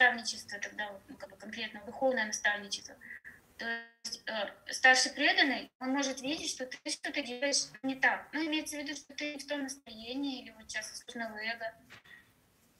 наставничество, 0.00 0.58
тогда 0.58 0.90
ну, 1.08 1.16
как 1.16 1.30
бы 1.30 1.36
конкретно 1.36 1.82
духовное 1.84 2.26
наставничество. 2.26 2.94
То 3.58 3.66
есть 4.04 4.22
э, 4.26 4.72
старший 4.72 5.12
преданный, 5.12 5.70
он 5.80 5.90
может 5.90 6.22
видеть, 6.22 6.50
что 6.50 6.66
ты 6.66 6.90
что-то 6.90 7.22
делаешь 7.22 7.66
не 7.82 7.94
так. 7.94 8.28
Ну, 8.32 8.46
имеется 8.46 8.76
в 8.76 8.80
виду, 8.80 8.96
что 8.96 9.12
ты 9.14 9.36
в 9.36 9.46
том 9.46 9.62
настроении, 9.64 10.42
или 10.42 10.50
вот 10.52 10.70
сейчас 10.70 10.86
искусственного 10.94 11.36
эго. 11.36 11.74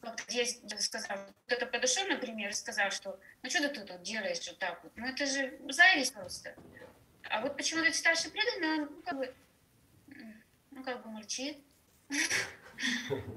Как 0.01 0.19
здесь 0.30 0.59
сказал, 0.79 1.19
кто-то 1.46 1.67
подошел, 1.67 2.06
например, 2.06 2.48
и 2.48 2.54
сказал, 2.54 2.90
что 2.90 3.21
ну 3.42 3.50
что 3.50 3.68
ты 3.68 3.84
тут 3.84 4.00
делаешь 4.00 4.48
вот 4.48 4.58
так 4.58 4.82
вот? 4.82 4.92
Ну 4.96 5.06
это 5.06 5.26
же 5.26 5.58
зависть 5.68 6.14
просто. 6.14 6.54
А 7.28 7.42
вот 7.42 7.54
почему-то 7.54 7.92
старший 7.92 8.30
преданный, 8.30 8.68
он 8.68 8.88
ну, 8.90 9.02
как 9.02 9.18
бы, 9.18 9.34
ну 10.71 10.82
как 10.82 11.02
бы 11.02 11.10
молчит. 11.10 11.58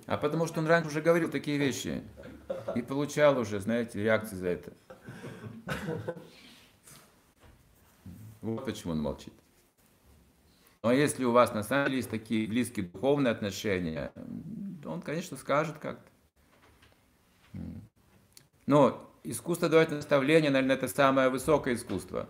А 0.07 0.15
потому 0.15 0.47
что 0.47 0.61
он 0.61 0.67
раньше 0.67 0.87
уже 0.87 1.01
говорил 1.01 1.29
такие 1.29 1.57
вещи 1.57 2.01
и 2.75 2.81
получал 2.81 3.37
уже, 3.39 3.59
знаете, 3.59 4.03
реакции 4.03 4.35
за 4.35 4.47
это. 4.47 4.73
Вот 8.41 8.65
почему 8.65 8.93
он 8.93 9.01
молчит. 9.01 9.33
Но 10.81 10.91
если 10.91 11.23
у 11.23 11.31
вас 11.31 11.53
на 11.53 11.63
самом 11.63 11.85
деле 11.85 11.97
есть 11.97 12.09
такие 12.09 12.45
близкие 12.47 12.85
духовные 12.85 13.31
отношения, 13.31 14.11
он, 14.85 15.01
конечно, 15.01 15.37
скажет 15.37 15.77
как-то. 15.77 16.11
Но 18.65 19.09
искусство 19.23 19.69
давать 19.69 19.91
наставление, 19.91 20.51
наверное, 20.51 20.75
это 20.75 20.89
самое 20.89 21.29
высокое 21.29 21.75
искусство. 21.75 22.27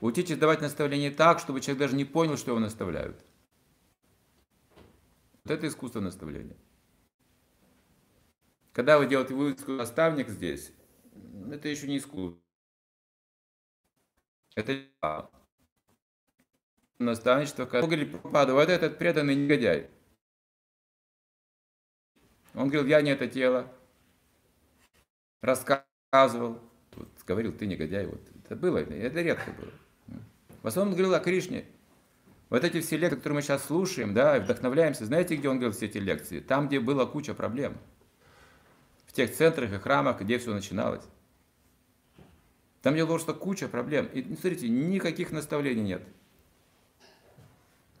Учитесь 0.00 0.38
давать 0.38 0.60
наставление 0.60 1.10
так, 1.10 1.38
чтобы 1.38 1.60
человек 1.60 1.80
даже 1.80 1.96
не 1.96 2.04
понял, 2.04 2.36
что 2.36 2.50
его 2.50 2.60
наставляют. 2.60 3.24
Вот 5.44 5.52
это 5.52 5.66
искусство 5.66 6.00
наставления. 6.00 6.56
Когда 8.72 8.98
вы 8.98 9.06
делаете 9.06 9.34
вывеску 9.34 9.72
наставник 9.72 10.28
здесь, 10.28 10.72
это 11.50 11.68
еще 11.68 11.86
не 11.86 11.98
искусство. 11.98 12.40
Это 14.54 15.30
наставничество. 16.98 17.66
Когда 17.66 17.86
говорили 17.86 18.10
Прабхупаду, 18.10 18.54
вот 18.54 18.68
этот 18.68 18.98
преданный 18.98 19.34
негодяй. 19.34 19.90
Он 22.54 22.68
говорил, 22.68 22.86
я 22.86 23.02
не 23.02 23.10
это 23.10 23.28
тело. 23.28 23.70
Рассказывал. 25.40 26.60
Вот, 26.92 27.08
говорил, 27.26 27.52
ты 27.52 27.66
негодяй. 27.66 28.06
Вот. 28.06 28.20
Это 28.44 28.56
было, 28.56 28.78
это 28.78 29.20
редко 29.20 29.50
было. 29.52 29.72
В 30.62 30.66
основном 30.66 30.92
он 30.92 30.98
говорил 30.98 31.14
о 31.14 31.20
Кришне. 31.20 31.66
Вот 32.50 32.64
эти 32.64 32.80
все 32.80 32.98
лекции, 32.98 33.16
которые 33.16 33.36
мы 33.36 33.42
сейчас 33.42 33.64
слушаем, 33.64 34.12
да, 34.12 34.36
и 34.36 34.40
вдохновляемся, 34.40 35.06
знаете, 35.06 35.36
где 35.36 35.48
он 35.48 35.56
говорил 35.56 35.72
все 35.74 35.86
эти 35.86 35.96
лекции? 35.96 36.40
Там, 36.40 36.68
где 36.68 36.80
была 36.80 37.06
куча 37.06 37.32
проблем. 37.32 37.78
В 39.12 39.14
тех 39.14 39.34
центрах 39.34 39.70
и 39.70 39.76
храмах, 39.76 40.22
где 40.22 40.38
все 40.38 40.54
начиналось. 40.54 41.04
Там, 42.80 42.94
где 42.94 43.04
было 43.04 43.18
что 43.18 43.34
куча 43.34 43.68
проблем. 43.68 44.06
И, 44.06 44.22
смотрите, 44.34 44.70
никаких 44.70 45.32
наставлений 45.32 45.82
нет, 45.82 46.02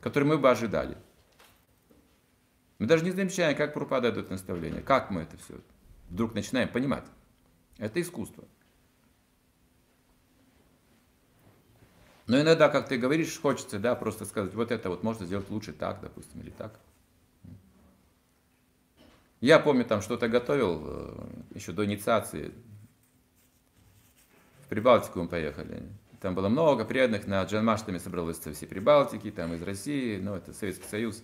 которые 0.00 0.26
мы 0.26 0.38
бы 0.38 0.50
ожидали. 0.50 0.96
Мы 2.78 2.86
даже 2.86 3.04
не 3.04 3.10
замечаем, 3.10 3.54
как 3.56 3.74
пропадают 3.74 4.16
это 4.16 4.32
наставления, 4.32 4.80
как 4.80 5.10
мы 5.10 5.20
это 5.22 5.36
все 5.36 5.60
вдруг 6.08 6.34
начинаем 6.34 6.70
понимать. 6.70 7.04
Это 7.76 8.00
искусство. 8.00 8.44
Но 12.26 12.40
иногда, 12.40 12.70
как 12.70 12.88
ты 12.88 12.96
говоришь, 12.96 13.38
хочется, 13.38 13.78
да, 13.78 13.94
просто 13.94 14.24
сказать, 14.24 14.54
вот 14.54 14.72
это 14.72 14.88
вот 14.88 15.02
можно 15.02 15.26
сделать 15.26 15.50
лучше 15.50 15.74
так, 15.74 16.00
допустим, 16.00 16.40
или 16.40 16.50
так. 16.50 16.80
Я 19.42 19.58
помню, 19.58 19.84
там 19.84 20.00
что-то 20.00 20.28
готовил 20.28 20.82
э, 20.82 21.26
еще 21.54 21.72
до 21.72 21.84
инициации. 21.84 22.54
В 24.64 24.68
Прибалтику 24.68 25.20
мы 25.20 25.28
поехали. 25.28 25.82
Там 26.22 26.34
было 26.34 26.48
много 26.48 26.86
преданных, 26.86 27.26
на 27.26 27.42
Джанмаштаме 27.42 27.98
собралось 27.98 28.38
со 28.38 28.54
всей 28.54 28.66
Прибалтики, 28.66 29.30
там 29.30 29.52
из 29.52 29.60
России, 29.60 30.18
ну, 30.18 30.34
это 30.34 30.54
Советский 30.54 30.88
Союз. 30.88 31.22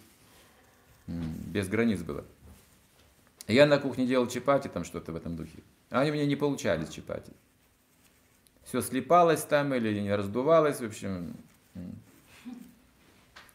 Без 1.07 1.67
границ 1.69 2.03
было. 2.03 2.25
Я 3.47 3.65
на 3.65 3.78
кухне 3.78 4.07
делал 4.07 4.27
чапати, 4.27 4.69
там 4.69 4.84
что-то 4.84 5.12
в 5.12 5.17
этом 5.17 5.34
духе. 5.34 5.62
А 5.89 6.01
они 6.01 6.11
мне 6.11 6.27
не 6.27 6.37
получались 6.37 6.91
чапати 6.91 7.33
все 8.69 8.83
слипалось 8.83 9.43
там 9.45 9.73
или 9.73 9.99
не 9.99 10.15
раздувалось, 10.15 10.81
в 10.81 10.84
общем. 10.84 11.34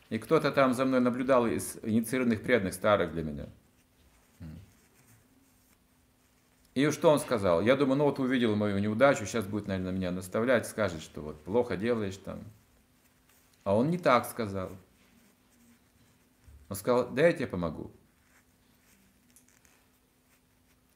И 0.10 0.18
кто-то 0.18 0.52
там 0.52 0.74
за 0.74 0.86
мной 0.86 1.02
наблюдал 1.02 1.46
из 1.46 1.78
инициированных 1.84 2.42
преданных 2.42 2.74
старых 2.74 3.14
для 3.14 3.24
меня. 3.24 3.46
И 6.76 6.90
что 6.90 7.12
он 7.12 7.20
сказал? 7.20 7.62
Я 7.62 7.76
думаю, 7.76 7.98
ну 7.98 8.06
вот 8.06 8.20
увидел 8.20 8.56
мою 8.56 8.80
неудачу, 8.80 9.26
сейчас 9.26 9.46
будет, 9.46 9.68
наверное, 9.68 9.92
меня 9.92 10.12
наставлять, 10.12 10.68
скажет, 10.68 11.02
что 11.02 11.22
вот 11.22 11.44
плохо 11.44 11.78
делаешь 11.78 12.18
там. 12.18 12.44
А 13.64 13.76
он 13.76 13.92
не 13.92 14.00
так 14.00 14.26
сказал. 14.26 14.72
Он 16.70 16.76
сказал, 16.76 17.10
да 17.12 17.28
я 17.28 17.34
тебе 17.34 17.48
помогу. 17.48 17.92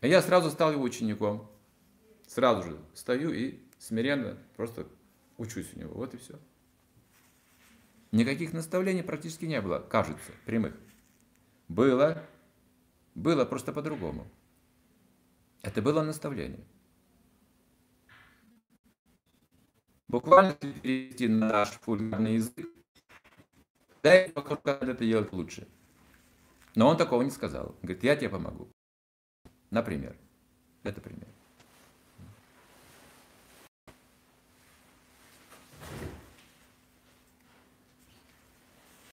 И 0.01 0.09
я 0.09 0.21
сразу 0.21 0.49
стал 0.49 0.71
его 0.71 0.83
учеником. 0.83 1.49
Сразу 2.27 2.63
же 2.63 2.77
стою 2.93 3.31
и 3.31 3.59
смиренно 3.77 4.37
просто 4.55 4.87
учусь 5.37 5.73
у 5.75 5.79
него. 5.79 5.93
Вот 5.93 6.13
и 6.13 6.17
все. 6.17 6.39
Никаких 8.11 8.53
наставлений 8.53 9.03
практически 9.03 9.45
не 9.45 9.61
было, 9.61 9.79
кажется, 9.79 10.31
прямых. 10.45 10.73
Было, 11.67 12.23
было 13.15 13.45
просто 13.45 13.71
по-другому. 13.71 14.27
Это 15.61 15.81
было 15.81 16.01
наставление. 16.03 16.65
Буквально 20.07 20.53
перевести 20.53 21.27
на 21.27 21.49
наш 21.49 21.69
фульгарный 21.69 22.35
язык, 22.35 22.69
дай 24.03 24.31
вокруг 24.33 24.65
это 24.65 25.05
делать 25.05 25.33
лучше. 25.33 25.67
Но 26.75 26.87
он 26.87 26.97
такого 26.97 27.23
не 27.23 27.31
сказал. 27.31 27.75
Говорит, 27.81 28.03
я 28.03 28.15
тебе 28.15 28.29
помогу. 28.29 28.71
Например. 29.69 30.15
Это 30.83 31.01
пример. 31.01 31.27